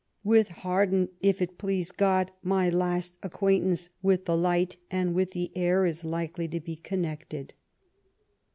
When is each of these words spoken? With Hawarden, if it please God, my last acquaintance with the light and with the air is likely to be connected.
With 0.23 0.47
Hawarden, 0.49 1.09
if 1.19 1.43
it 1.43 1.59
please 1.59 1.91
God, 1.91 2.31
my 2.41 2.71
last 2.71 3.19
acquaintance 3.21 3.89
with 4.01 4.25
the 4.25 4.35
light 4.35 4.77
and 4.89 5.13
with 5.13 5.29
the 5.33 5.51
air 5.55 5.85
is 5.85 6.03
likely 6.03 6.47
to 6.47 6.59
be 6.59 6.75
connected. 6.75 7.53